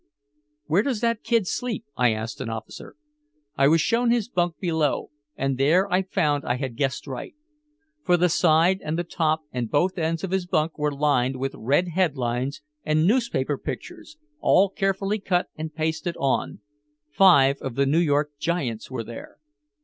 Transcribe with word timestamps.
"Where 0.65 0.81
does 0.81 1.01
that 1.01 1.21
kid 1.23 1.45
sleep?" 1.45 1.85
I 1.95 2.11
asked 2.11 2.41
an 2.41 2.49
officer. 2.49 2.95
I 3.55 3.67
was 3.67 3.81
shown 3.81 4.09
his 4.09 4.29
bunk 4.29 4.57
below, 4.59 5.11
and 5.35 5.59
there 5.59 5.87
I 5.93 6.01
found 6.01 6.43
I 6.43 6.55
had 6.55 6.75
guessed 6.75 7.05
right. 7.05 7.35
For 8.03 8.17
the 8.17 8.27
side 8.27 8.79
and 8.83 8.97
the 8.97 9.03
top 9.03 9.41
and 9.51 9.69
both 9.69 9.99
ends 9.99 10.23
of 10.23 10.31
his 10.31 10.47
bunk 10.47 10.75
were 10.79 10.91
lined 10.91 11.35
with 11.35 11.53
red 11.53 11.89
headlines 11.89 12.63
and 12.83 13.05
newspaper 13.05 13.59
pictures 13.59 14.17
all 14.39 14.71
carefully 14.71 15.19
cut 15.19 15.49
and 15.55 15.71
pasted 15.71 16.17
on. 16.19 16.61
Five 17.11 17.57
of 17.61 17.75
the 17.75 17.85
New 17.85 17.99
York 17.99 18.31
"Giants" 18.39 18.89
were 18.89 19.03
there. 19.03 19.37